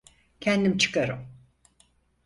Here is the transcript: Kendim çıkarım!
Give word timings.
Kendim 0.41 0.77
çıkarım! 0.77 1.27